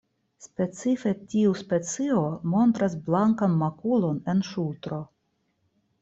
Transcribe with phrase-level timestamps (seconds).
[0.43, 4.99] Specife tiu specio montras blankan makulon en ŝultro.